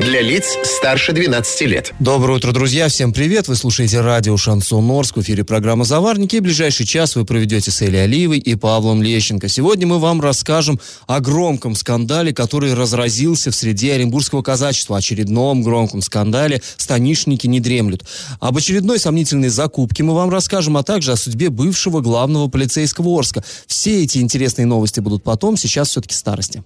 [0.00, 1.94] Для лиц старше 12 лет.
[2.00, 2.88] Доброе утро, друзья.
[2.88, 3.46] Всем привет.
[3.46, 5.16] Вы слушаете радио «Шансон Орск».
[5.16, 6.36] В эфире программа «Заварники».
[6.36, 9.48] И ближайший час вы проведете с Элей Алиевой и Павлом Лещенко.
[9.48, 14.96] Сегодня мы вам расскажем о громком скандале, который разразился в среде оренбургского казачества.
[14.96, 18.04] Очередном громком скандале «Станишники не дремлют».
[18.40, 23.44] Об очередной сомнительной закупке мы вам расскажем, а также о судьбе бывшего главного полицейского Орска.
[23.68, 25.56] Все эти интересные новости будут потом.
[25.56, 26.64] Сейчас все-таки старости.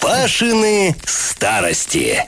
[0.00, 2.22] Пашины старости.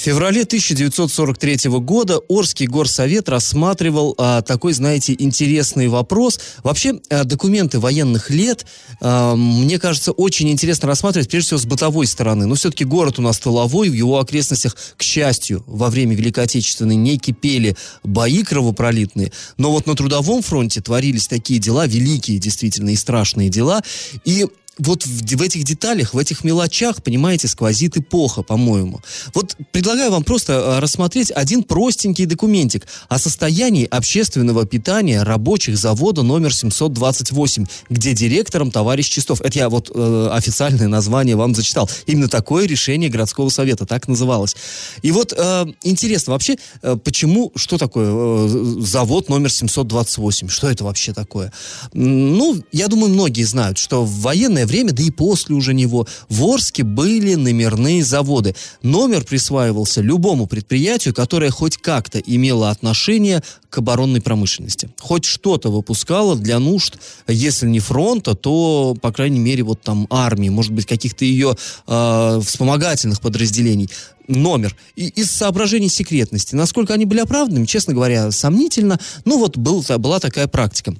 [0.00, 6.40] В феврале 1943 года Орский горсовет рассматривал а, такой, знаете, интересный вопрос.
[6.64, 8.64] Вообще, а, документы военных лет,
[9.02, 12.46] а, мне кажется, очень интересно рассматривать, прежде всего, с бытовой стороны.
[12.46, 16.96] Но все-таки город у нас тыловой, в его окрестностях, к счастью, во время Великой Отечественной
[16.96, 19.32] не кипели бои кровопролитные.
[19.58, 23.82] Но вот на трудовом фронте творились такие дела, великие действительно и страшные дела.
[24.24, 24.46] И
[24.80, 29.00] вот в, в этих деталях, в этих мелочах, понимаете, сквозит эпоха, по-моему.
[29.34, 36.22] Вот предлагаю вам просто э, рассмотреть один простенький документик о состоянии общественного питания рабочих завода
[36.22, 39.40] номер 728, где директором товарищ Чистов.
[39.40, 41.88] Это я вот э, официальное название вам зачитал.
[42.06, 44.56] Именно такое решение городского совета, так называлось.
[45.02, 48.48] И вот э, интересно вообще, э, почему, что такое э,
[48.80, 50.48] завод номер 728?
[50.48, 51.52] Что это вообще такое?
[51.92, 56.44] Ну, я думаю, многие знают, что в военное время, да и после уже него, в
[56.44, 58.54] Орске были номерные заводы.
[58.82, 64.90] Номер присваивался любому предприятию, которое хоть как-то имело отношение к оборонной промышленности.
[64.98, 70.48] Хоть что-то выпускало для нужд, если не фронта, то, по крайней мере, вот там армии,
[70.48, 73.90] может быть, каких-то ее э, вспомогательных подразделений
[74.28, 74.76] номер.
[74.96, 76.54] И из соображений секретности.
[76.54, 78.98] Насколько они были оправданными, честно говоря, сомнительно.
[79.24, 80.94] Ну вот был, была такая практика.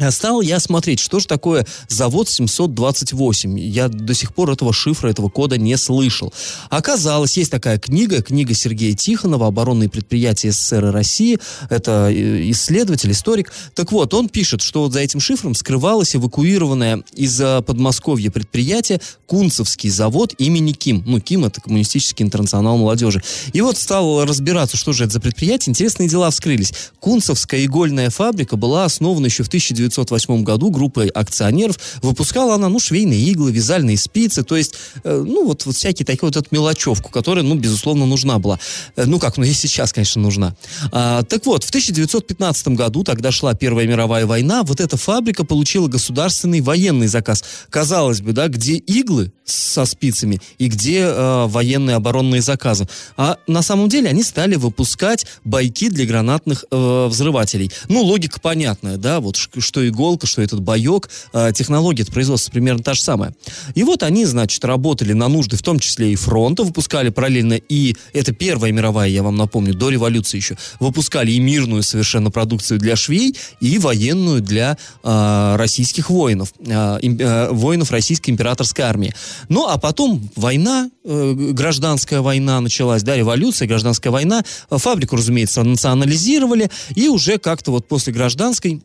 [0.00, 3.60] А стал я смотреть, что же такое завод 728.
[3.60, 6.34] Я до сих пор этого шифра, этого кода не слышал.
[6.68, 11.38] Оказалось, есть такая книга, книга Сергея Тихонова «Оборонные предприятия СССР и России».
[11.70, 13.52] Это э, исследователь, историк.
[13.76, 19.90] Так вот, он пишет, что вот за этим шифром скрывалось эвакуированное из Подмосковья предприятие Кунцевский
[19.90, 21.04] завод имени Ким.
[21.06, 23.22] Ну, Ким— это коммунистический интернационал молодежи.
[23.52, 25.70] И вот стал разбираться, что же это за предприятие.
[25.70, 26.72] Интересные дела вскрылись.
[26.98, 31.78] Кунцевская игольная фабрика была основана еще в 1900 1908 году группой акционеров.
[32.02, 36.26] Выпускала она, ну, швейные иглы, вязальные спицы, то есть, э, ну, вот, вот всякие такие
[36.26, 38.58] вот эту мелочевку, которая, ну, безусловно, нужна была.
[38.96, 40.54] Э, ну, как, ну, и сейчас, конечно, нужна.
[40.92, 45.88] А, так вот, в 1915 году, тогда шла Первая мировая война, вот эта фабрика получила
[45.88, 47.44] государственный военный заказ.
[47.70, 52.88] Казалось бы, да, где иглы со спицами и где э, военные оборонные заказы.
[53.16, 57.70] А на самом деле они стали выпускать байки для гранатных э, взрывателей.
[57.88, 59.36] Ну, логика понятная, да, вот
[59.74, 63.34] что иголка, что этот боек, э, технология производства примерно та же самая.
[63.74, 67.96] И вот они, значит, работали на нужды, в том числе и фронта, выпускали параллельно и,
[68.12, 72.94] это Первая мировая, я вам напомню, до революции еще, выпускали и мирную совершенно продукцию для
[72.94, 79.12] швей, и военную для э, российских воинов, э, э, воинов российской императорской армии.
[79.48, 86.70] Ну, а потом война, э, гражданская война началась, да, революция, гражданская война, фабрику, разумеется, национализировали,
[86.94, 88.84] и уже как-то вот после гражданской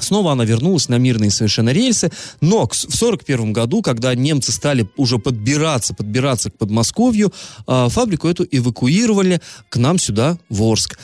[0.00, 2.10] Снова она вернулась на мирные совершенно рельсы,
[2.40, 7.32] но в 1941 году, когда немцы стали уже подбираться, подбираться к Подмосковью,
[7.66, 10.98] а, фабрику эту эвакуировали к нам сюда, в Орск.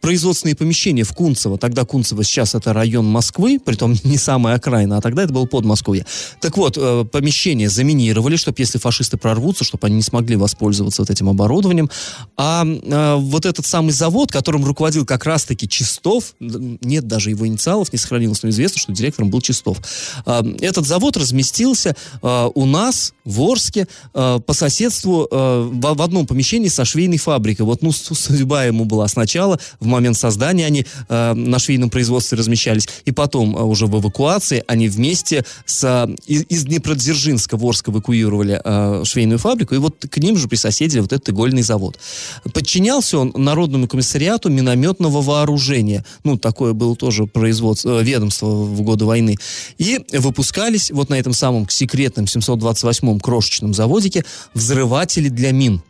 [0.00, 5.00] Производственные помещения в Кунцево, тогда Кунцево сейчас это район Москвы, притом не самая окраина, а
[5.00, 6.06] тогда это было Подмосковье.
[6.40, 11.10] Так вот, э, помещения заминировали, чтобы если фашисты прорвутся, чтобы они не смогли воспользоваться вот
[11.10, 11.90] этим оборудованием.
[12.36, 17.92] А, а вот этот самый завод, которым руководил как раз-таки Чистов, нет даже его инициалов,
[17.92, 19.78] не сохранилось сохранилось, но известно, что директором был Чистов.
[20.24, 26.68] А, этот завод разместился а, у нас в Орске а, по соседству в одном помещении
[26.68, 27.66] со швейной фабрикой.
[27.66, 33.12] Вот, ну, судьба ему была сначала, в момент создания они на швейном производстве размещались, и
[33.12, 38.60] потом уже в эвакуации они вместе с, из Днепродзержинска в Орск эвакуировали
[39.04, 41.98] швейную фабрику, и вот к ним же присоседили вот этот игольный завод.
[42.52, 46.04] Подчинялся он Народному комиссариату минометного вооружения.
[46.24, 49.36] Ну, такое было тоже производство, ведомства в годы войны.
[49.78, 54.24] И выпускались вот на этом самом секретном 728-м крошечном заводике
[54.54, 55.82] взрыватели для мин.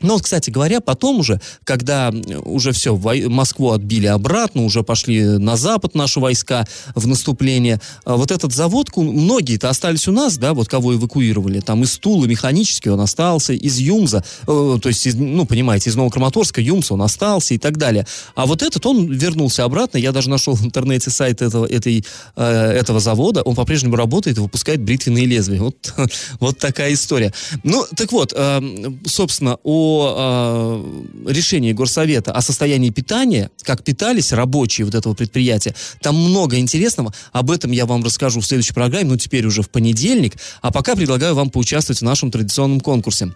[0.00, 2.12] Но, вот, кстати говоря, потом уже, когда
[2.44, 8.30] уже все, Москву отбили обратно, уже пошли на запад наши войска в наступление, а вот
[8.30, 13.00] этот завод, многие-то остались у нас, да, вот кого эвакуировали, там из Тулы механически он
[13.00, 17.58] остался, из Юмза, э, то есть, из, ну, понимаете, из Новокраматорска, Юмса он остался и
[17.58, 18.06] так далее.
[18.36, 22.04] А вот этот, он вернулся обратно, я даже нашел в интернете сайт этого, этой,
[22.36, 25.60] э, этого завода, он по-прежнему работает и выпускает бритвенные лезвия.
[25.60, 25.92] Вот,
[26.40, 27.32] вот такая история.
[27.64, 28.60] Ну, так вот, э,
[29.04, 30.84] собственно, о о
[31.26, 37.12] э, решении Горсовета о состоянии питания, как питались рабочие вот этого предприятия, там много интересного.
[37.32, 40.34] Об этом я вам расскажу в следующей программе, ну теперь уже в понедельник.
[40.62, 43.34] А пока предлагаю вам поучаствовать в нашем традиционном конкурсе.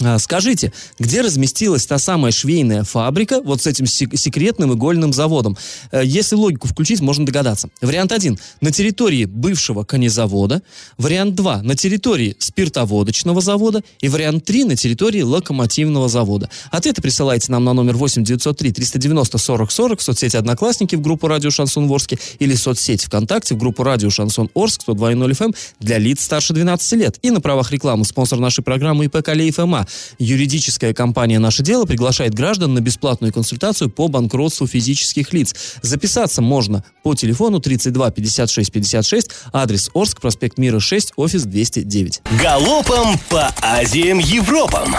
[0.00, 5.56] А, скажите, где разместилась та самая швейная фабрика вот с этим секретным игольным заводом?
[5.90, 7.68] Э, если логику включить, можно догадаться.
[7.80, 8.38] Вариант 1.
[8.60, 10.62] На территории бывшего конезавода.
[10.98, 11.62] Вариант 2.
[11.62, 13.82] На территории спиртоводочного завода.
[14.00, 14.64] И вариант 3.
[14.64, 16.48] На территории локомотивного завода.
[16.70, 21.26] Ответы присылайте нам на номер 8 903 390 40 40 в соцсети Одноклассники в группу
[21.26, 26.22] Радио Шансон Орске или соцсеть ВКонтакте в группу Радио Шансон Орск 102.0 FM для лиц
[26.22, 27.18] старше 12 лет.
[27.22, 29.87] И на правах рекламы спонсор нашей программы ИП Калей ФМА
[30.18, 35.54] юридическая компания «Наше дело» приглашает граждан на бесплатную консультацию по банкротству физических лиц.
[35.82, 42.22] Записаться можно по телефону 32 56 56, адрес Орск, проспект Мира 6, офис 209.
[42.42, 44.96] Галопом по Азиям Европам!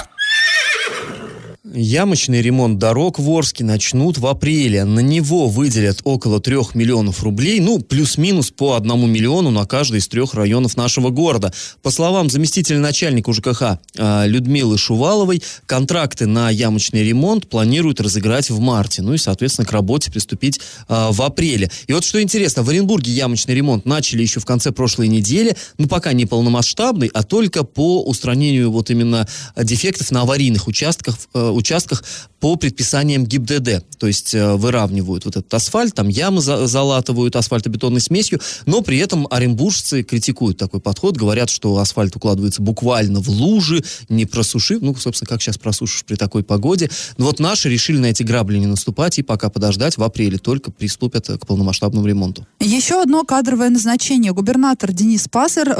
[1.66, 4.86] Ямочный ремонт дорог в Орске начнут в апреле.
[4.86, 10.08] На него выделят около трех миллионов рублей, ну, плюс-минус по одному миллиону на каждый из
[10.08, 11.54] трех районов нашего города.
[11.82, 13.62] По словам заместителя начальника УЖКХ
[13.98, 19.02] э, Людмилы Шуваловой, контракты на ямочный ремонт планируют разыграть в марте.
[19.02, 21.70] Ну и, соответственно, к работе приступить э, в апреле.
[21.88, 25.90] И вот что интересно, в Оренбурге ямочный ремонт начали еще в конце прошлой недели, ну,
[25.90, 29.28] пока не полномасштабный, а только по устранению вот именно
[29.58, 32.04] дефектов на аварийных участках, э, участках
[32.40, 33.84] по предписаниям ГИБДД.
[33.98, 38.98] То есть э, выравнивают вот этот асфальт, там ямы за, залатывают асфальтобетонной смесью, но при
[38.98, 44.96] этом оренбуржцы критикуют такой подход, говорят, что асфальт укладывается буквально в лужи, не просушив, ну,
[44.96, 46.90] собственно, как сейчас просушишь при такой погоде.
[47.18, 50.72] Но вот наши решили на эти грабли не наступать и пока подождать, в апреле только
[50.72, 52.48] приступят к полномасштабному ремонту.
[52.60, 54.32] Еще одно кадровое назначение.
[54.32, 55.78] Губернатор Денис Пассер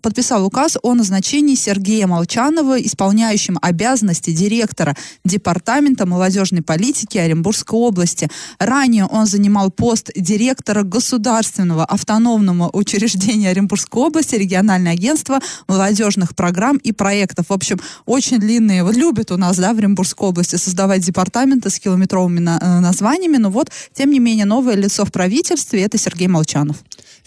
[0.00, 8.28] подписал указ о назначении Сергея Молчанова исполняющим обязанности директора Департамента молодежной политики Оренбургской области.
[8.58, 16.92] Ранее он занимал пост директора государственного автономного учреждения Оренбургской области, региональное агентство молодежных программ и
[16.92, 17.46] проектов.
[17.48, 18.84] В общем, очень длинные.
[18.84, 23.36] Вот любят у нас, да, в Оренбургской области создавать департаменты с километровыми на, э, названиями,
[23.36, 26.76] но вот, тем не менее, новое лицо в правительстве– это Сергей Молчанов.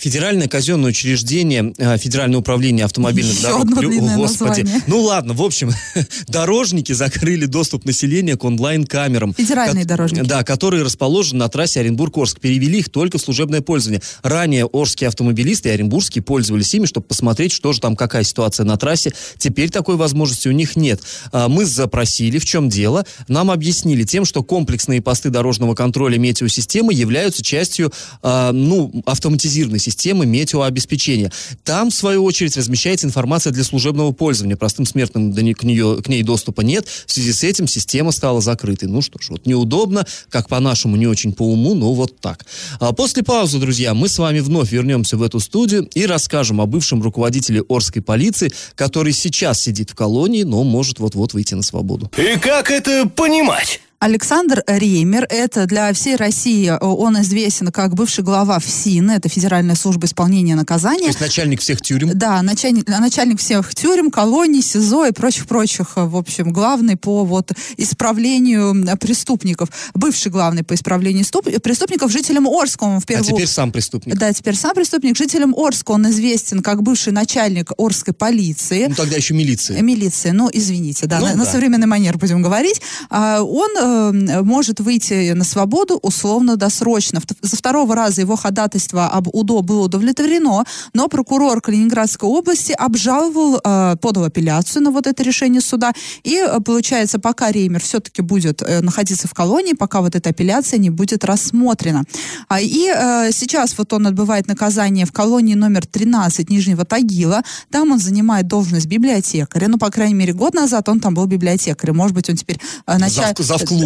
[0.02, 3.62] Федеральное казенное учреждение, э, Федеральное управление автомобильных Еще дорог.
[3.66, 4.62] Одно длинное Господи.
[4.62, 4.84] название.
[4.88, 5.70] Ну ладно, в общем,
[6.28, 9.36] дорожники закрыли доступ населения к онлайн-камерам.
[9.36, 10.24] Федеральные дорожники.
[10.26, 12.40] Да, которые расположены на трассе Оренбург-Орск.
[12.40, 14.02] Перевели их только в служебное пользование.
[14.24, 18.78] Ранее орские автомобилисты и оренбургские пользовались ими, чтобы посмотреть, что же там, какая ситуация на
[18.78, 19.14] трассе.
[19.38, 21.00] Теперь такой возможности у них нет.
[21.32, 23.06] А, мы запросили, в чем дело.
[23.28, 27.94] Нам объяснили тем, что комплексные посты дорожного контроля метеосистемы являются частью,
[28.24, 31.32] а, ну, автоматизированной системы системы метеообеспечения.
[31.64, 34.56] Там, в свою очередь, размещается информация для служебного пользования.
[34.56, 36.88] Простым смертным к, нее, к ней доступа нет.
[37.06, 38.86] В связи с этим система стала закрытой.
[38.86, 42.46] Ну что ж, вот неудобно, как по-нашему, не очень по уму, но вот так.
[42.80, 46.66] А после паузы, друзья, мы с вами вновь вернемся в эту студию и расскажем о
[46.66, 52.10] бывшем руководителе Орской полиции, который сейчас сидит в колонии, но может вот-вот выйти на свободу.
[52.18, 53.82] И как это понимать?
[54.02, 59.76] Александр Реймер, это для всей России, э, он известен как бывший глава ФСИН, это Федеральная
[59.76, 61.02] служба исполнения наказания.
[61.02, 62.18] То есть начальник всех тюрем?
[62.18, 67.52] Да, начальник, начальник всех тюрем, колоний, СИЗО и прочих-прочих, э, в общем, главный по вот
[67.78, 71.24] исправлению преступников, бывший главный по исправлению
[71.62, 72.86] преступников жителям Орска.
[72.86, 73.30] Он в первую...
[73.30, 74.18] А теперь сам преступник.
[74.18, 75.16] Да, теперь сам преступник.
[75.16, 78.88] Жителям Орска он известен как бывший начальник Орской полиции.
[78.90, 79.80] Ну, тогда еще милиции.
[79.80, 81.38] Милиции, ну, извините, да, ну, на, да.
[81.38, 82.82] на современный манер будем говорить.
[83.12, 87.22] А, он э, Э, может выйти на свободу условно-досрочно.
[87.42, 93.96] За второго раза его ходатайство об УДО было удовлетворено, но прокурор Калининградской области обжаловал, э,
[94.02, 95.94] подал апелляцию на вот это решение суда,
[96.24, 100.90] и э, получается, пока Реймер все-таки будет находиться в колонии, пока вот эта апелляция не
[100.90, 102.04] будет рассмотрена.
[102.48, 108.00] А, и сейчас вот он отбывает наказание в колонии номер 13 Нижнего Тагила, там он
[108.00, 112.30] занимает должность библиотекаря, ну, по крайней мере, год назад он там был библиотекарем, может быть,
[112.30, 113.40] он теперь начальник...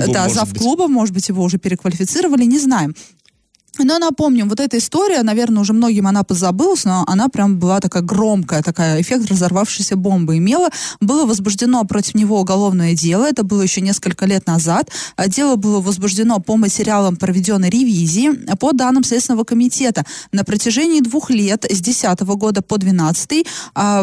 [0.03, 2.95] клуба, да, зав клуба, может быть, его уже переквалифицировали, не знаем.
[3.79, 8.03] Но напомним, вот эта история, наверное, уже многим она позабылась, но она прям была такая
[8.03, 10.69] громкая, такая эффект разорвавшейся бомбы имела.
[11.01, 14.89] Было возбуждено против него уголовное дело, это было еще несколько лет назад.
[15.15, 18.31] А Дело было возбуждено по материалам проведенной ревизии.
[18.57, 23.45] По данным Следственного комитета, на протяжении двух лет, с 2010 года по 2012,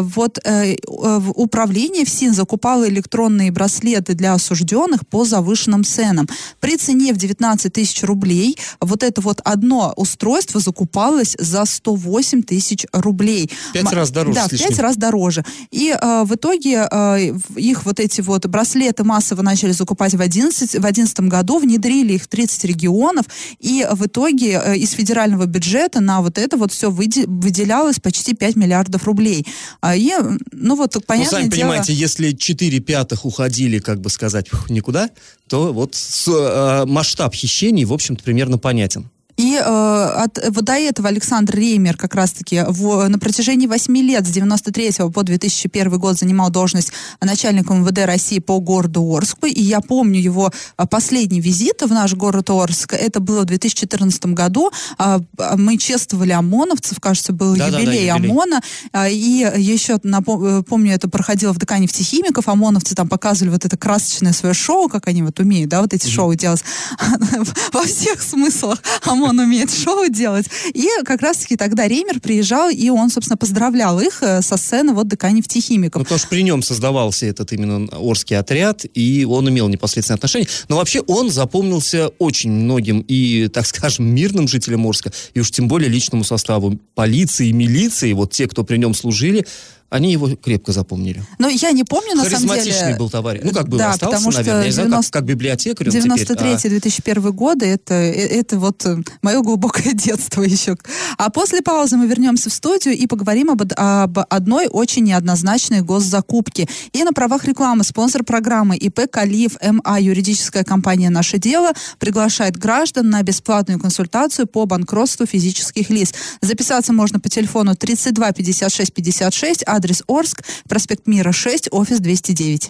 [0.01, 6.27] вот э, в управление ФСИН закупало электронные браслеты для осужденных по завышенным ценам.
[6.59, 9.62] При цене в 19 тысяч рублей вот это вот одно
[9.95, 13.49] устройство закупалось за 108 тысяч рублей.
[13.73, 15.43] Пять раз дороже Да, в пять раз дороже.
[15.71, 20.79] И э, в итоге э, их вот эти вот браслеты массово начали закупать в 11,
[20.79, 23.25] в 11 году, внедрили их в 30 регионов,
[23.59, 28.55] и в итоге э, из федерального бюджета на вот это вот все выделялось почти 5
[28.55, 29.45] миллиардов рублей.
[29.81, 30.11] А, И,
[30.51, 31.51] ну вот, Ну, понятное сами дело...
[31.69, 35.09] понимаете, если 4 пятых уходили, как бы сказать, никуда,
[35.47, 39.09] то вот с- э, масштаб хищений, в общем-то, примерно понятен.
[39.37, 44.29] И э, от, вот до этого Александр Реймер как раз-таки на протяжении 8 лет, с
[44.29, 49.47] 93 по 2001 год, занимал должность начальника МВД России по городу Орску.
[49.47, 52.93] И я помню его а, последний визит в наш город Орск.
[52.93, 54.71] Это было в 2014 году.
[54.97, 58.29] А, а, Мы чествовали ОМОНовцев, кажется, был Да-да-да, юбилей юбилей.
[58.29, 58.61] ОМОНа.
[59.09, 62.47] И еще, напом- э, помню, это проходило в ДК нефтехимиков.
[62.47, 66.07] ОМОНовцы там показывали вот это красочное свое шоу, как они вот умеют, да, вот эти
[66.07, 66.63] шоу делать
[67.73, 68.79] во всех смыслах.
[69.03, 70.45] ОМОН умеет шоу делать.
[70.73, 75.07] И как раз-таки тогда Реймер приезжал, и он, собственно, поздравлял их э, со сцены вот
[75.07, 76.01] ДК Ну, нефтехимиков.
[76.03, 80.47] потому что при нем создавался этот именно Орский отряд, и он имел непосредственное отношение.
[80.69, 85.67] Но вообще он запомнился очень многим и, так скажем, мирным жителям Орска, и уж тем
[85.67, 89.45] более личному составу полиции милиции, вот те, кто при нем служили,
[89.93, 91.21] они его крепко запомнили.
[91.37, 92.95] Но я не помню, на самом Харизматичный деле...
[92.97, 93.41] был товарищ.
[93.43, 94.61] Ну, как бы Да, остался, потому что наверное.
[94.61, 96.39] Я не знаю, как, 90 как библиотекарь он теперь.
[96.39, 100.77] а- 93-2001 годы, это, э, это вот э, мое глубокое детство еще.
[101.19, 106.67] А после паузы мы вернемся в студию и поговорим об, об одной очень неоднозначной госзакупке.
[106.91, 113.11] И на правах рекламы спонсор программы ИП Калиев МА, юридическая компания «Наше дело», приглашает граждан
[113.11, 116.15] на бесплатную консультацию по банкротству физических лиц.
[116.41, 122.69] Записаться можно по телефону 32 56 56, адрес Орск, проспект Мира 6, офис 209.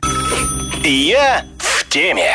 [0.83, 2.33] Я в теме.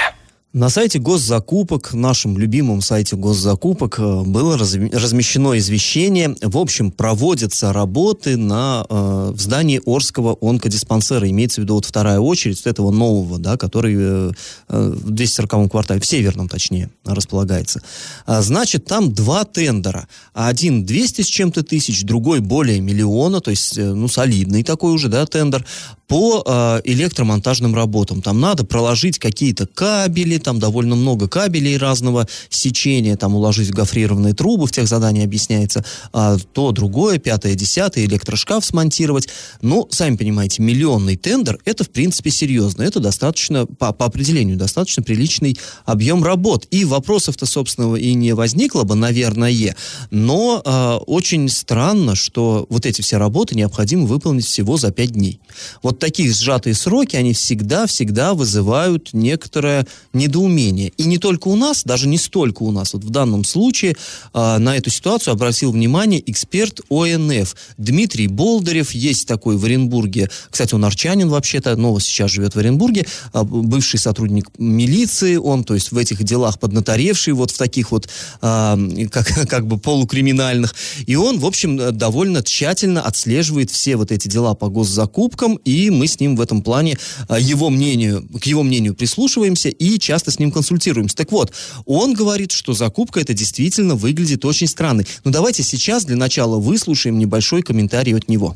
[0.55, 6.35] На сайте госзакупок, нашем любимом сайте госзакупок, э, было размещено извещение.
[6.41, 11.29] В общем, проводятся работы на, э, в здании Орского онкодиспансера.
[11.29, 14.33] Имеется в виду вот вторая очередь этого нового, да, который э,
[14.71, 17.83] э, в 240 квартале, в северном точнее, располагается.
[18.25, 20.09] А, Значит, там два тендера.
[20.33, 25.09] Один 200 с чем-то тысяч, другой более миллиона, то есть, э, ну, солидный такой уже,
[25.09, 25.67] да, тендер,
[26.09, 28.23] по э, электромонтажным работам.
[28.23, 34.33] Там надо проложить какие-то кабели, там довольно много кабелей разного сечения, там уложить в гофрированные
[34.33, 39.29] трубы, в тех заданиях объясняется, а, то другое, пятое, десятое, электрошкаф смонтировать.
[39.61, 42.83] Ну, сами понимаете, миллионный тендер, это, в принципе, серьезно.
[42.83, 46.67] Это достаточно, по, по определению, достаточно приличный объем работ.
[46.71, 49.77] И вопросов-то, собственно, и не возникло бы, наверное.
[50.11, 55.41] Но э, очень странно, что вот эти все работы необходимо выполнить всего за пять дней.
[55.83, 59.87] Вот такие сжатые сроки, они всегда-всегда вызывают некоторое
[60.29, 60.93] недоумение.
[60.97, 62.93] И не только у нас, даже не столько у нас.
[62.93, 63.97] Вот в данном случае
[64.35, 68.93] э, на эту ситуацию обратил внимание эксперт ОНФ Дмитрий Болдырев.
[68.93, 70.31] Есть такой в Оренбурге.
[70.51, 73.07] Кстати, он арчанин вообще-то, но сейчас живет в Оренбурге.
[73.33, 75.37] а, бывший сотрудник милиции.
[75.37, 78.09] Он, то есть, в этих делах поднаторевший, вот в таких вот,
[78.41, 78.79] а,
[79.11, 80.75] как, как бы полукриминальных.
[81.07, 85.91] И он, в общем, э, довольно тщательно отслеживает все вот эти дела по госзакупкам, и
[85.91, 90.18] мы с ним в этом плане а, его мнению, к его мнению прислушиваемся и часто
[90.27, 91.17] с ним консультируемся.
[91.17, 91.53] Так вот,
[91.87, 95.05] он говорит, что закупка это действительно выглядит очень странной.
[95.25, 98.55] Но давайте сейчас для начала выслушаем небольшой комментарий от него.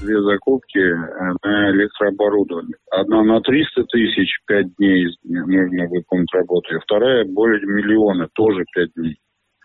[0.00, 2.76] две закупки э, на электрооборудование.
[2.90, 8.88] Одна на 300 тысяч, 5 дней нужно выполнить работу, и вторая более миллиона, тоже 5
[8.96, 9.16] дней.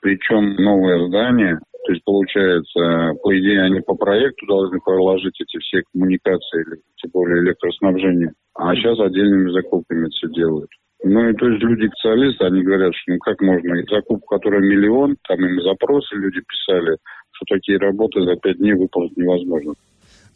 [0.02, 5.82] Причем новое здание, то есть получается, по идее, они по проекту должны проложить эти все
[5.92, 10.70] коммуникации, или тем более электроснабжение, а сейчас отдельными закупками это все делают.
[11.04, 14.62] Ну и то есть люди специалисты, они говорят, что ну как можно, и закупка, которая
[14.62, 16.98] миллион, там им запросы люди писали,
[17.32, 19.74] что такие работы за пять дней выполнить невозможно.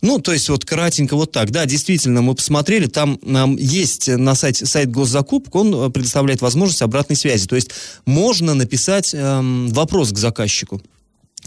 [0.03, 1.51] Ну, то есть вот кратенько вот так.
[1.51, 6.81] Да, действительно, мы посмотрели, там нам есть на сайте сайт госзакупок, он э, предоставляет возможность
[6.81, 7.47] обратной связи.
[7.47, 7.71] То есть
[8.07, 10.81] можно написать эм, вопрос к заказчику.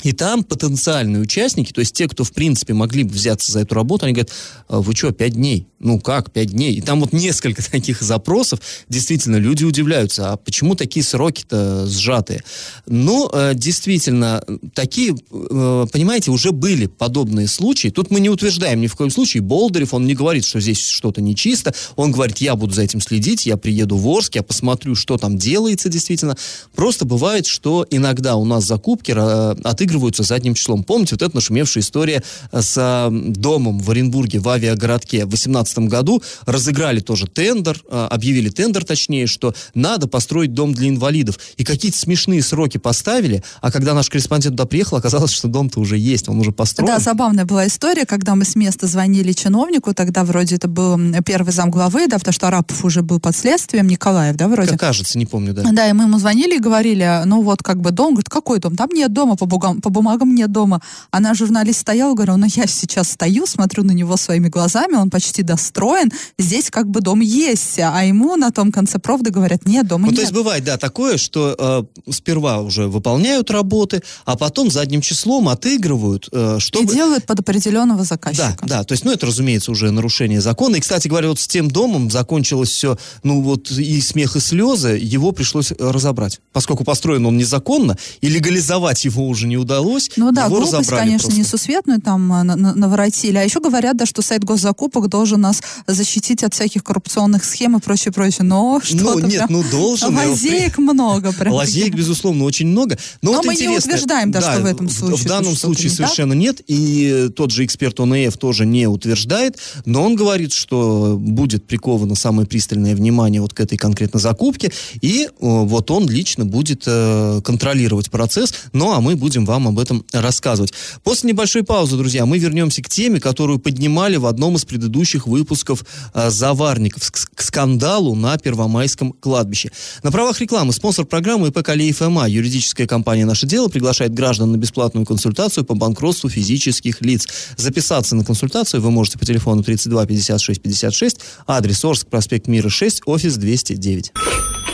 [0.03, 3.75] И там потенциальные участники, то есть те, кто, в принципе, могли бы взяться за эту
[3.75, 4.33] работу, они говорят,
[4.69, 5.67] «А вы что, пять дней?
[5.79, 6.75] Ну как, пять дней?
[6.75, 8.61] И там вот несколько таких запросов.
[8.89, 12.43] Действительно, люди удивляются, а почему такие сроки-то сжатые?
[12.87, 14.43] Ну, действительно,
[14.75, 17.89] такие, э, понимаете, уже были подобные случаи.
[17.89, 19.43] Тут мы не утверждаем ни в коем случае.
[19.43, 21.75] Болдырев, он не говорит, что здесь что-то нечисто.
[21.97, 25.39] Он говорит, я буду за этим следить, я приеду в Орск, я посмотрю, что там
[25.39, 26.37] делается действительно.
[26.75, 29.55] Просто бывает, что иногда у нас закупки э,
[29.85, 30.83] отыгрываются задним числом.
[30.83, 32.23] Помните, вот эта нашумевшая история
[32.53, 36.23] с э, домом в Оренбурге, в авиагородке в 2018 году.
[36.47, 41.39] Разыграли тоже тендер, э, объявили тендер, точнее, что надо построить дом для инвалидов.
[41.59, 45.99] И какие-то смешные сроки поставили, а когда наш корреспондент туда приехал, оказалось, что дом-то уже
[45.99, 46.87] есть, он уже построен.
[46.87, 51.53] Да, забавная была история, когда мы с места звонили чиновнику, тогда вроде это был первый
[51.53, 54.71] зам главы, да, потому что Арапов уже был под следствием, Николаев, да, вроде?
[54.71, 55.63] Как кажется, не помню, да.
[55.71, 58.77] Да, и мы ему звонили и говорили, ну вот как бы дом, говорит, какой дом?
[58.77, 60.81] Там нет дома, по, бумагам, по бумагам нет дома.
[61.11, 65.11] А наш журналист стоял, говорил, ну я сейчас стою, смотрю на него своими глазами, он
[65.11, 69.87] почти достроен, здесь как бы дом есть, а ему на том конце провода говорят, нет,
[69.87, 70.17] дома ну, нет.
[70.17, 75.49] то есть бывает, да, такое, что э, сперва уже выполняют работы, а потом задним числом
[75.49, 76.93] отыгрывают, э, чтобы...
[76.93, 78.57] И делают под определенного заказчика.
[78.63, 80.77] Да, да, то есть, ну, это, разумеется, уже нарушение закона.
[80.77, 84.99] И, кстати говоря, вот с тем домом закончилось все, ну, вот и смех, и слезы,
[85.01, 86.41] его пришлось разобрать.
[86.53, 91.29] Поскольку построен он незаконно, и легализовать его уже не удалось, Ну да, его глупость, конечно,
[91.29, 91.41] просто.
[91.41, 93.37] несусветную там на- наворотили.
[93.39, 97.81] А еще говорят, да, что сайт госзакупок должен нас защитить от всяких коррупционных схем и
[97.81, 98.45] прочее, прочее.
[98.45, 100.15] Но что-то Ну, нет, прям ну, должен.
[100.15, 101.33] Лазеек много.
[101.33, 102.99] Прям Лазеек, безусловно, очень много.
[103.23, 105.85] Но, Но вот мы не интересно, утверждаем, да, что в этом случае В данном случае
[105.91, 106.07] не так.
[106.09, 106.61] совершенно нет.
[106.67, 109.59] И тот же эксперт ОНФ тоже не утверждает.
[109.87, 114.73] Но он говорит, что будет приковано самое пристальное внимание вот к этой конкретно закупке.
[115.01, 118.53] И э, вот он лично будет э, контролировать процесс.
[118.73, 120.73] Ну, а мы будем вам об этом рассказывать.
[121.03, 125.85] После небольшой паузы, друзья, мы вернемся к теме, которую поднимали в одном из предыдущих выпусков
[126.13, 129.71] э, «Заварников» к скандалу на Первомайском кладбище.
[130.03, 134.57] На правах рекламы спонсор программы ИП Калеев МА, юридическая компания «Наше дело» приглашает граждан на
[134.57, 137.29] бесплатную консультацию по банкротству физических лиц.
[137.57, 143.03] Записаться на консультацию вы можете по телефону 32 56 56, адрес Орск, проспект Мира 6,
[143.07, 144.13] офис 209.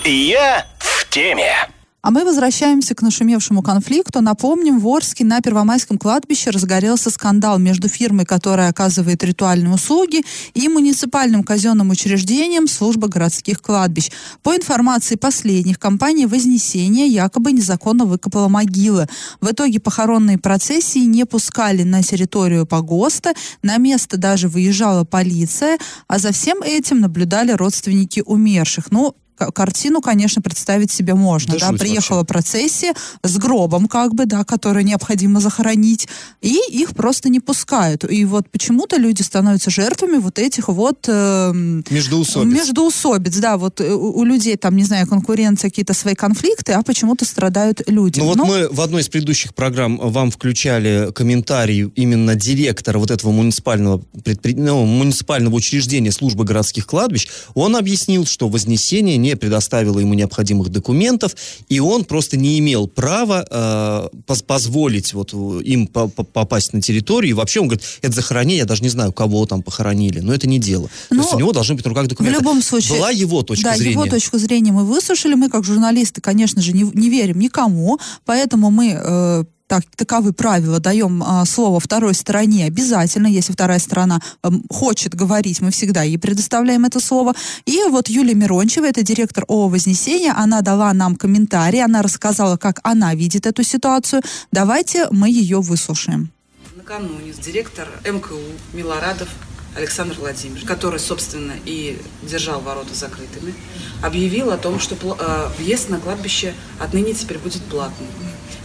[0.05, 1.80] Я в теме.
[2.03, 4.23] А мы возвращаемся к нашумевшему конфликту.
[4.23, 10.23] Напомним, в Орске на Первомайском кладбище разгорелся скандал между фирмой, которая оказывает ритуальные услуги,
[10.55, 14.11] и муниципальным казенным учреждением служба городских кладбищ.
[14.43, 19.07] По информации последних, компания «Вознесение» якобы незаконно выкопала могилы.
[19.43, 26.19] В итоге похоронные процессии не пускали на территорию погоста, на место даже выезжала полиция, а
[26.19, 28.91] за всем этим наблюдали родственники умерших.
[28.91, 29.15] Ну,
[29.55, 31.55] картину, конечно, представить себе можно.
[31.59, 36.09] Да Да, приехала процессия с гробом, как бы, да, который необходимо захоронить,
[36.41, 38.05] и их просто не пускают.
[38.11, 42.53] И вот почему-то люди становятся жертвами вот этих вот эм, Междуусобиц.
[42.53, 46.83] междуусобиц, да, вот э, у, у людей там, не знаю, конкуренция, какие-то свои конфликты, а
[46.83, 48.21] почему-то страдают люди.
[48.21, 53.11] Ну вот Ну, мы в одной из предыдущих программ вам включали комментарий именно директора вот
[53.11, 57.29] этого муниципального, предпри- ну, муниципального учреждения службы городских кладбищ.
[57.55, 61.35] Он объяснил, что Вознесение не предоставило ему необходимых документов,
[61.69, 66.73] и он просто не имел права э, поз- позволить вот э, им по- по- попасть
[66.73, 67.31] на территорию.
[67.31, 70.47] И вообще он говорит, это захоронение, я даже не знаю, кого там похоронили, но это
[70.49, 70.89] не дело.
[71.09, 72.39] То Ну, есть у него должны быть в руках документы.
[72.39, 72.99] В любом случае.
[72.99, 73.93] Была его точка да, зрения.
[73.93, 75.35] его точку зрения мы выслушали.
[75.35, 80.81] Мы, как журналисты, конечно же, не, не верим никому, поэтому мы э, так, таковы правила,
[80.81, 86.19] даем а, слово второй стороне обязательно, если вторая сторона эм, хочет говорить, мы всегда ей
[86.19, 87.35] предоставляем это слово.
[87.67, 92.81] И вот Юлия Мирончева, это директор ООО «Вознесение», она дала нам комментарий, она рассказала, как
[92.83, 94.23] она видит эту ситуацию.
[94.51, 96.33] Давайте мы ее выслушаем.
[96.75, 98.41] Накануне директор МКУ
[98.73, 99.29] Милорадов
[99.77, 101.97] Александр Владимирович, который, собственно, и
[102.29, 103.55] держал ворота закрытыми,
[104.03, 108.09] объявил о том, что э, въезд на кладбище отныне теперь будет платным.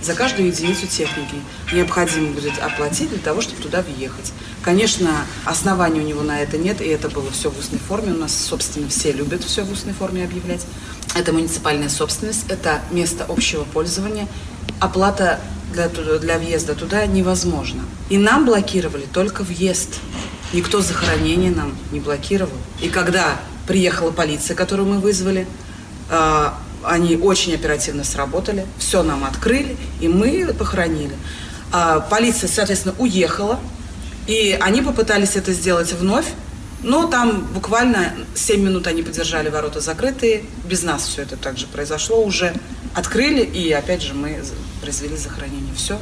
[0.01, 1.36] За каждую единицу техники
[1.73, 4.34] необходимо будет оплатить для того, чтобы туда въехать.
[4.62, 5.10] Конечно,
[5.45, 8.13] оснований у него на это нет, и это было все в устной форме.
[8.13, 10.65] У нас, собственно, все любят все в устной форме объявлять.
[11.15, 14.27] Это муниципальная собственность, это место общего пользования.
[14.79, 15.39] Оплата
[15.73, 17.84] для, для въезда туда невозможно.
[18.10, 19.95] И нам блокировали только въезд.
[20.53, 22.58] Никто захоронение нам не блокировал.
[22.81, 25.47] И когда приехала полиция, которую мы вызвали,
[26.10, 26.49] э,
[26.87, 31.15] они очень оперативно сработали, все нам открыли, и мы похоронили.
[31.71, 33.59] А полиция, соответственно, уехала,
[34.27, 36.27] и они попытались это сделать вновь,
[36.83, 42.23] но там буквально 7 минут они подержали ворота закрытые, без нас все это также произошло
[42.23, 42.53] уже.
[42.93, 44.41] Открыли, и опять же мы
[44.81, 45.73] произвели захоронение.
[45.75, 45.99] Все.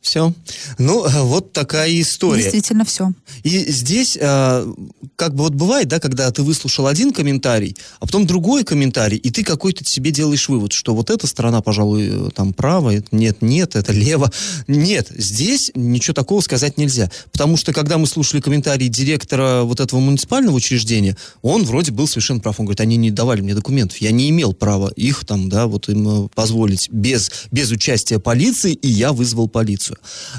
[0.00, 0.32] Все.
[0.78, 2.42] Ну, э, вот такая история.
[2.42, 3.12] Действительно все.
[3.42, 4.72] И здесь, э,
[5.16, 9.30] как бы вот бывает, да, когда ты выслушал один комментарий, а потом другой комментарий, и
[9.30, 13.76] ты какой-то себе делаешь вывод, что вот эта сторона, пожалуй, э, там права, нет, нет,
[13.76, 14.32] это лево.
[14.66, 17.10] Нет, здесь ничего такого сказать нельзя.
[17.30, 22.40] Потому что, когда мы слушали комментарий директора вот этого муниципального учреждения, он вроде был совершенно
[22.40, 22.58] прав.
[22.58, 25.90] Он говорит, они не давали мне документов, я не имел права их там, да, вот
[25.90, 29.89] им позволить без, без участия полиции, и я вызвал полицию.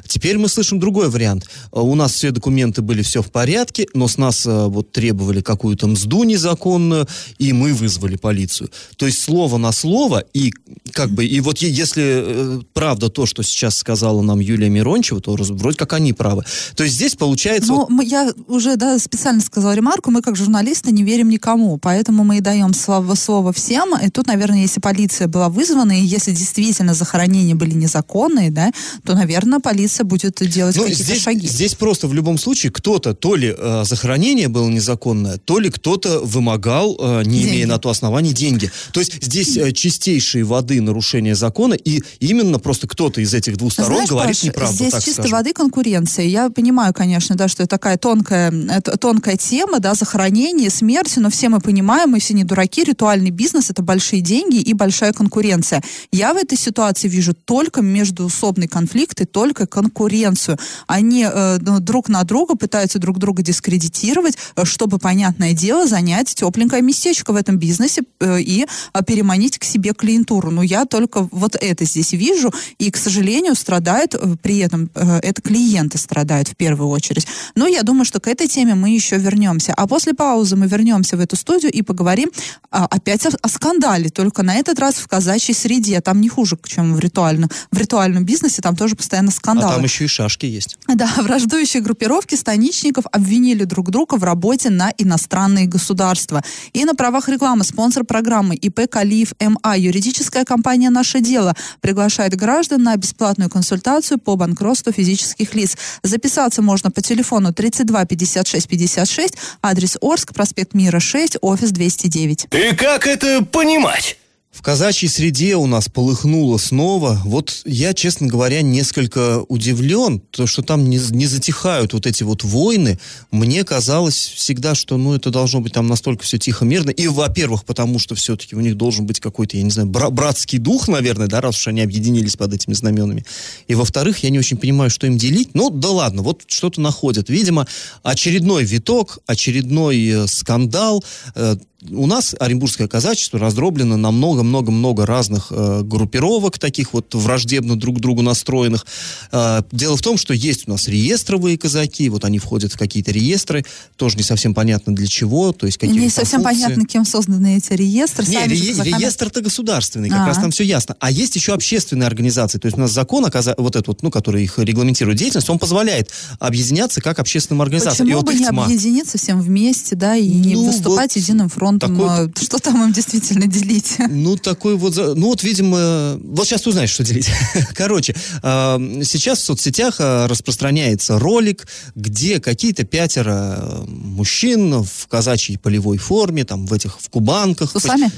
[0.07, 1.45] Теперь мы слышим другой вариант.
[1.71, 5.41] Э, У нас все документы были все в порядке, но с нас э, вот требовали
[5.41, 7.07] какую-то мзду незаконную,
[7.39, 8.69] и мы вызвали полицию.
[8.97, 10.51] То есть слово на слово, и
[10.91, 15.35] как бы, и вот если э, правда то, что сейчас сказала нам Юлия Мирончева, то
[15.35, 16.43] вроде как они правы.
[16.75, 17.71] То есть здесь получается...
[17.71, 22.23] Ну, вот- я уже да, специально сказала ремарку, мы как журналисты не верим никому, поэтому
[22.23, 23.97] мы и даем слово, слово всем.
[23.97, 28.71] И тут, наверное, если полиция была вызвана, и если действительно захоронения были незаконные, да,
[29.03, 31.47] то, наверное, полиция будет делать Ну, какие-то здесь, шаги.
[31.47, 36.19] здесь просто в любом случае кто-то, то ли э, захоронение было незаконное, то ли кто-то
[36.19, 37.49] вымогал, э, не Деньги.
[37.51, 38.71] имея на то оснований, деньги.
[38.93, 43.73] То есть здесь э, чистейшие воды нарушения закона, и именно просто кто-то из этих двух
[43.73, 45.37] сторон Знаешь, говорит Паш, неправду, здесь так чисто скажем.
[45.37, 46.25] воды конкуренция.
[46.25, 51.29] Я понимаю, конечно, да, что это такая тонкая, это тонкая тема, да, захоронение, смерть, но
[51.29, 55.81] все мы понимаем, мы все не дураки, ритуальный бизнес— это большие деньги и большая конкуренция.
[56.11, 60.57] Я в этой ситуации вижу только междуусобный конфликт и только конкуренцию.
[60.87, 66.33] Они э, ну, друг на друга пытаются друг друга дискредитировать, э, чтобы, понятное дело, занять
[66.35, 70.51] тепленькое местечко в этом бизнесе э, и э, переманить к себе клиентуру.
[70.51, 75.19] Но я только вот это здесь вижу, и, к сожалению, страдают э, при этом, э,
[75.23, 77.27] это клиенты страдают в первую очередь.
[77.55, 79.73] Но я думаю, что к этой теме мы еще вернемся.
[79.75, 82.31] А после паузы мы вернемся в эту студию и поговорим
[82.71, 86.01] а, опять о, о скандале, только на этот раз в казачьей среде.
[86.01, 89.73] Там не хуже, чем в ритуальном, в ритуальном бизнесе, там тоже постоянно А скандалы.
[89.75, 90.77] там еще и шашки есть.
[90.87, 96.43] Да, враждующие группировки станичников обвинили друг друга в работе на иностранные государства.
[96.73, 102.83] И на правах рекламы спонсор программы ИП Калиев МА, юридическая компания «Наше дело» приглашает граждан
[102.83, 105.77] на бесплатную консультацию по банкротству физических лиц.
[106.03, 112.47] Записаться можно по телефону 32 56 56, адрес Орск, проспект Мира 6, офис 209.
[112.51, 114.17] И как это понимать?
[114.51, 117.21] В казачьей среде у нас полыхнуло снова.
[117.23, 122.43] Вот я, честно говоря, несколько удивлен, то, что там не, не затихают вот эти вот
[122.43, 122.99] войны.
[123.31, 126.89] Мне казалось всегда, что ну это должно быть там настолько все тихо, мирно.
[126.89, 130.59] И, во-первых, потому что все-таки у них должен быть какой-то, я не знаю, бра- братский
[130.59, 133.25] дух, наверное, да, раз уж они объединились под этими знаменами.
[133.69, 135.51] И, во-вторых, я не очень понимаю, что им делить.
[135.53, 137.29] Ну, да ладно, вот что-то находят.
[137.29, 137.67] Видимо,
[138.03, 141.05] очередной виток, очередной э, скандал.
[141.35, 141.55] Э,
[141.89, 147.99] у нас Оренбургское казачество раздроблено на много-много-много разных э, группировок, таких вот враждебно друг к
[147.99, 148.85] другу настроенных.
[149.31, 153.11] Э, дело в том, что есть у нас реестровые казаки, вот они входят в какие-то
[153.11, 153.65] реестры,
[153.95, 157.57] тоже не совсем понятно для чего, то есть И какие не совсем понятно, кем созданы
[157.57, 158.25] эти реестры.
[158.27, 160.25] не, ре- казаками- реестр-то государственный, как А.
[160.27, 160.95] раз там все ясно.
[160.99, 162.59] А есть еще общественные организации.
[162.59, 165.57] То есть у нас закон, оказа- вот этот вот, ну, который их регламентирует деятельность, он
[165.57, 168.07] позволяет объединяться как общественным организациям.
[168.07, 168.65] И Почему вот бы не тьма.
[168.65, 171.70] объединиться всем вместе, да, и не Ну, выступать вот единым фронтом?
[171.79, 173.95] Такой- э, Что там им действительно делить?
[174.09, 174.95] Ну, такой вот...
[174.95, 176.17] Ну, вот, видимо...
[176.23, 177.29] Вот сейчас узнаешь, что делить.
[177.75, 185.97] Короче, сейчас в соцсетях э, распространяется ролик, где какие-то пятеро э, мужчин в казачьей полевой
[185.97, 187.71] форме, там, в этих, в кубанках.
[187.71, 188.11] С усами?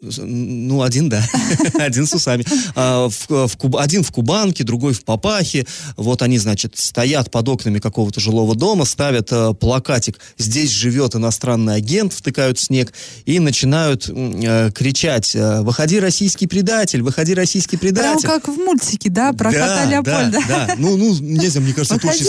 [0.00, 1.26] Ну, один, да.
[1.74, 2.44] один с усами.
[2.76, 5.66] А, в- в куб- один в кубанке, другой в папахе.
[5.96, 11.74] Вот они, значит, стоят под окнами какого-то жилого дома, ставят э, плакатик «Здесь живет иностранный
[11.74, 12.92] агент», втыкают снег
[13.24, 17.02] и начинают э, кричать э, «Выходи, российский предатель!
[17.02, 20.38] Выходи, российский Прям предатель!» как в мультике, да, про да, кота Леопольда.
[20.48, 20.74] Да, да.
[20.78, 22.26] Ну, ну, не знаю, мне кажется, это очень,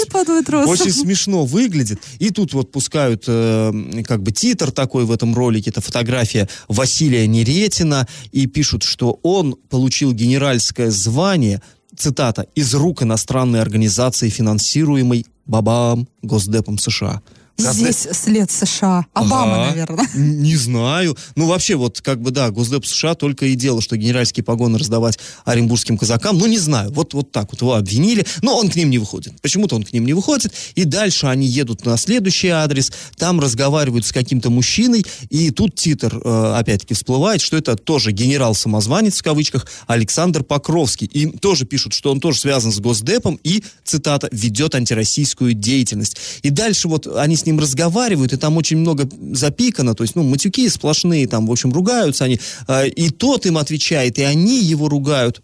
[0.68, 2.02] очень смешно выглядит.
[2.18, 7.28] И тут вот пускают э, как бы титр такой в этом ролике, это фотография Василия
[7.36, 11.62] Неретина, и пишут, что он получил генеральское звание,
[11.96, 17.22] цитата, из рук иностранной организации, финансируемой Бабам Госдепом США.
[17.58, 19.06] Здесь след США.
[19.14, 19.68] Обама, Ага.
[19.70, 20.08] наверное.
[20.14, 21.18] Не знаю.
[21.36, 25.18] Ну, вообще, вот, как бы, да, Госдеп США только и дело, что генеральские погоны раздавать
[25.46, 26.38] оренбургским казакам.
[26.38, 26.92] Ну, не знаю.
[26.92, 28.26] Вот, вот так вот его обвинили.
[28.42, 29.40] Но он к ним не выходит.
[29.42, 30.54] Почему-то он к ним не выходит.
[30.76, 32.92] И дальше они едут на следующий адрес.
[33.18, 35.06] Там разговаривают с каким-то мужчиной.
[35.30, 41.08] И тут титр, э, опять-таки, всплывает, что это тоже генерал-самозванец, в кавычках, Александр Покровский.
[41.08, 46.18] И тоже пишут, что он тоже связан с Госдепом и, цитата, ведет антироссийскую деятельность.
[46.44, 50.24] И дальше вот они с ним разговаривают, и там очень много запикано, то есть, ну,
[50.24, 52.40] матюки сплошные, там, в общем, ругаются они.
[52.68, 55.42] А, И тот им отвечает, и они его ругают.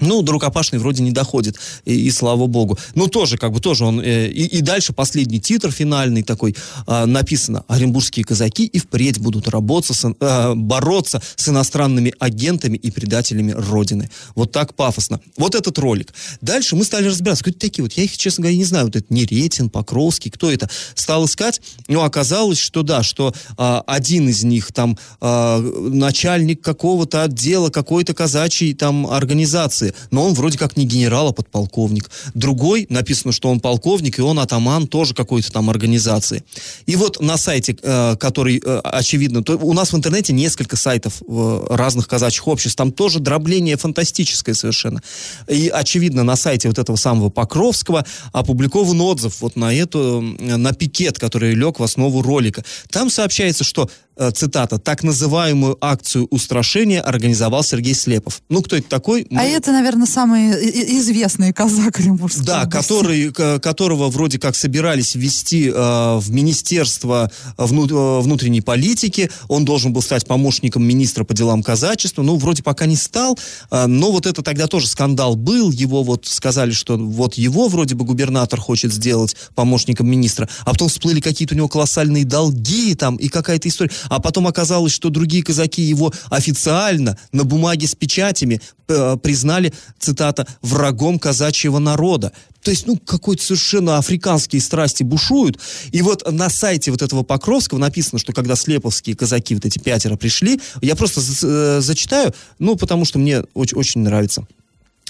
[0.00, 2.78] Ну, до рукопашной вроде не доходит, и, и слава богу.
[2.94, 4.00] Ну, тоже, как бы, тоже он...
[4.00, 6.54] Э, и, и дальше последний титр финальный такой
[6.86, 7.64] э, написано.
[7.68, 14.10] Оренбургские казаки и впредь будут работать с, э, бороться с иностранными агентами и предателями Родины.
[14.34, 15.20] Вот так пафосно.
[15.36, 16.14] Вот этот ролик.
[16.40, 17.42] Дальше мы стали разбираться.
[17.42, 17.82] Кто это такие?
[17.82, 18.86] Вот я их, честно говоря, не знаю.
[18.86, 20.68] Вот это Неретин, Покровский, кто это?
[20.94, 21.60] Стал искать.
[21.88, 28.14] Ну, оказалось, что да, что э, один из них там э, начальник какого-то отдела, какой-то
[28.14, 32.10] казачьей там организации но он вроде как не генерал, а подполковник.
[32.34, 36.44] Другой, написано, что он полковник, и он атаман тоже какой-то там организации.
[36.86, 41.22] И вот на сайте, э, который, э, очевидно, то у нас в интернете несколько сайтов
[41.26, 45.02] э, разных казачьих обществ, там тоже дробление фантастическое совершенно.
[45.48, 51.18] И, очевидно, на сайте вот этого самого Покровского опубликован отзыв вот на эту, на пикет,
[51.18, 52.64] который лег в основу ролика.
[52.90, 53.90] Там сообщается, что
[54.34, 58.42] цитата, так называемую акцию устрашения организовал Сергей Слепов.
[58.48, 59.26] Ну, кто это такой?
[59.30, 59.40] Мы...
[59.40, 60.50] А это, наверное, самый
[60.98, 68.20] известный казак Оренбургской Да, который, которого вроде как собирались ввести э, в Министерство вну, э,
[68.22, 69.30] внутренней политики.
[69.48, 72.22] Он должен был стать помощником министра по делам казачества.
[72.22, 73.38] Ну, вроде пока не стал.
[73.70, 75.70] Э, но вот это тогда тоже скандал был.
[75.70, 80.48] Его вот сказали, что вот его вроде бы губернатор хочет сделать помощником министра.
[80.64, 84.92] А потом всплыли какие-то у него колоссальные долги там и какая-то история а потом оказалось,
[84.92, 92.32] что другие казаки его официально на бумаге с печатями э, признали, цитата, врагом казачьего народа.
[92.62, 95.58] То есть, ну, какой-то совершенно африканские страсти бушуют.
[95.92, 100.16] И вот на сайте вот этого Покровского написано, что когда слеповские казаки, вот эти пятеро
[100.16, 104.46] пришли, я просто э, зачитаю, ну, потому что мне очень, очень нравится.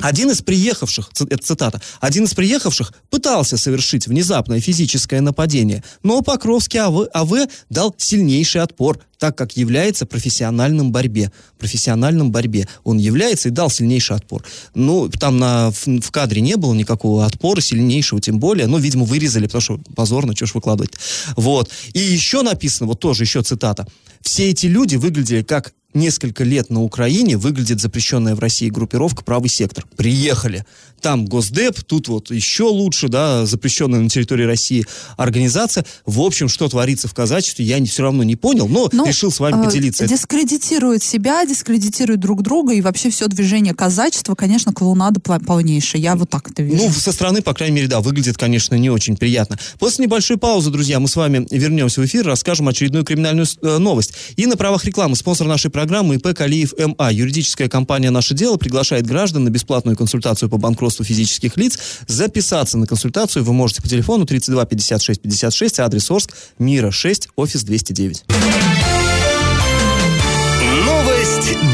[0.01, 6.81] Один из приехавших, это цитата, один из приехавших пытался совершить внезапное физическое нападение, но Покровский
[6.81, 11.33] АВ, АВ дал сильнейший отпор, так как является профессиональным борьбе.
[11.59, 12.69] Профессиональным борьбе.
[12.85, 14.45] Он является и дал сильнейший отпор.
[14.75, 18.67] Ну, там на, в, в кадре не было никакого отпора, сильнейшего тем более.
[18.67, 20.93] Ну, видимо, вырезали, потому что позорно, что ж выкладывать.
[21.37, 21.71] Вот.
[21.93, 23.89] И еще написано, вот тоже еще цитата.
[24.21, 29.49] Все эти люди выглядели как несколько лет на Украине выглядит запрещенная в России группировка «Правый
[29.49, 29.87] сектор».
[29.97, 30.65] Приехали.
[31.01, 34.85] Там Госдеп, тут вот еще лучше, да, запрещенная на территории России
[35.17, 35.87] организация.
[36.05, 39.31] В общем, что творится в казачестве, я не, все равно не понял, но ну, решил
[39.31, 40.09] с вами э, поделиться.
[40.09, 46.03] Дискредитируют себя, дискредитируют друг друга, и вообще все движение казачества, конечно, клоунада полнейшая.
[46.03, 46.83] Я вот так это вижу.
[46.85, 49.59] Ну, со стороны, по крайней мере, да, выглядит, конечно, не очень приятно.
[49.79, 54.15] После небольшой паузы, друзья, мы с вами вернемся в эфир, расскажем очередную криминальную э, новость.
[54.37, 57.13] И на правах рекламы спонсор нашей программы ИП Калиев МА.
[57.13, 61.79] Юридическая компания «Наше дело» приглашает граждан на бесплатную консультацию по банкротству физических лиц.
[62.09, 67.63] Записаться на консультацию вы можете по телефону 32 56 56, адрес Орск, Мира 6, офис
[67.63, 68.25] 209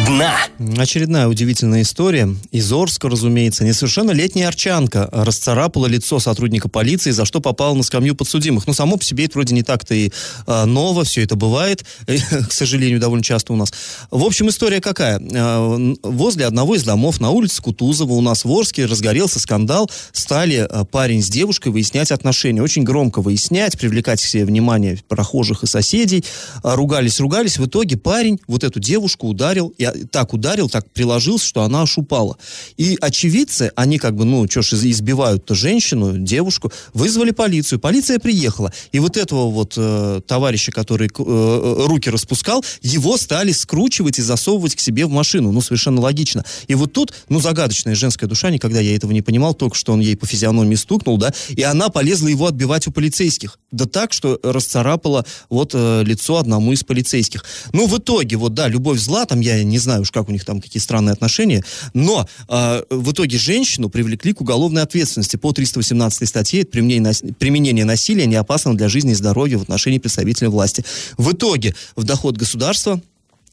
[0.06, 0.36] дна.
[0.78, 2.28] Очередная удивительная история.
[2.50, 8.66] Из Орска, разумеется, несовершеннолетняя арчанка расцарапала лицо сотрудника полиции, за что попала на скамью подсудимых.
[8.66, 10.10] Ну, само по себе это вроде не так-то и
[10.46, 13.72] а, ново, все это бывает, к сожалению, довольно часто у нас.
[14.10, 15.20] В общем, история какая?
[15.34, 20.66] А, возле одного из домов на улице Кутузова у нас в Орске разгорелся скандал, стали
[20.68, 22.62] а, парень с девушкой выяснять отношения.
[22.62, 26.24] Очень громко выяснять, привлекать к себе внимание прохожих и соседей.
[26.62, 27.58] Ругались, ругались.
[27.58, 31.98] В итоге парень вот эту девушку ударил и так ударил, так приложился, что она аж
[31.98, 32.36] упала.
[32.76, 37.78] И очевидцы, они как бы, ну, что ж, избивают-то женщину, девушку, вызвали полицию.
[37.78, 38.72] Полиция приехала.
[38.92, 44.22] И вот этого вот э, товарища, который э, э, руки распускал, его стали скручивать и
[44.22, 45.52] засовывать к себе в машину.
[45.52, 46.44] Ну, совершенно логично.
[46.68, 50.00] И вот тут, ну, загадочная женская душа, никогда я этого не понимал, только что он
[50.00, 53.58] ей по физиономии стукнул, да, и она полезла его отбивать у полицейских.
[53.74, 57.44] Да так, что расцарапала вот э, лицо одному из полицейских.
[57.72, 60.44] Ну, в итоге, вот, да, любовь зла, там, я не знаю уж, как у них
[60.44, 66.28] там какие странные отношения, но э, в итоге женщину привлекли к уголовной ответственности по 318
[66.28, 70.84] статье это применение, применение насилия не опасно для жизни и здоровья в отношении представителя власти.
[71.18, 73.00] В итоге в доход государства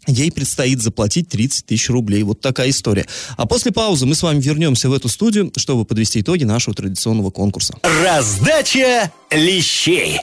[0.08, 2.24] ей предстоит заплатить 30 тысяч рублей.
[2.24, 3.06] Вот такая история.
[3.38, 7.30] А после паузы мы с вами вернемся в эту студию, чтобы подвести итоги нашего традиционного
[7.30, 7.76] конкурса.
[7.84, 10.20] Раздача лещей.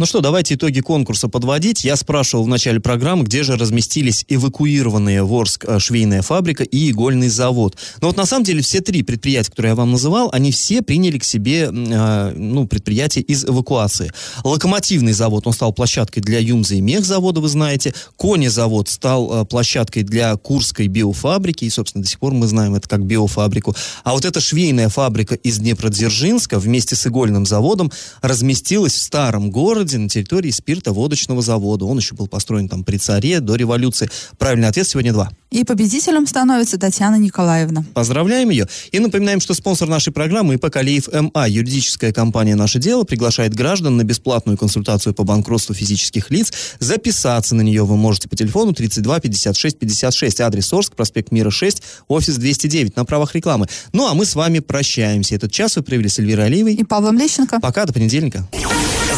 [0.00, 1.84] Ну что, давайте итоги конкурса подводить.
[1.84, 6.90] Я спрашивал в начале программы, где же разместились эвакуированные в Орск э, швейная фабрика и
[6.90, 7.76] игольный завод.
[8.00, 11.18] Но вот на самом деле все три предприятия, которые я вам называл, они все приняли
[11.18, 14.10] к себе э, ну, предприятия из эвакуации.
[14.42, 17.92] Локомотивный завод, он стал площадкой для Юмза и мехзавода, вы знаете.
[18.18, 22.88] Конезавод стал э, площадкой для Курской биофабрики, и, собственно, до сих пор мы знаем это
[22.88, 23.76] как биофабрику.
[24.04, 29.89] А вот эта швейная фабрика из Днепродзержинска вместе с игольным заводом разместилась в старом городе,
[29.90, 31.84] городе на территории спиртоводочного завода.
[31.84, 34.08] Он еще был построен там при царе до революции.
[34.38, 35.30] Правильный ответ сегодня два.
[35.50, 37.84] И победителем становится Татьяна Николаевна.
[37.92, 38.68] Поздравляем ее.
[38.92, 43.96] И напоминаем, что спонсор нашей программы ИП Калиев МА, юридическая компания «Наше дело», приглашает граждан
[43.96, 46.52] на бесплатную консультацию по банкротству физических лиц.
[46.78, 50.40] Записаться на нее вы можете по телефону 32 56 56.
[50.40, 53.66] Адрес Орск, проспект Мира 6, офис 209 на правах рекламы.
[53.92, 55.34] Ну, а мы с вами прощаемся.
[55.34, 56.74] Этот час вы провели с Эльвирой Алиевой.
[56.74, 57.58] И Павлом Лещенко.
[57.60, 58.46] Пока, до понедельника.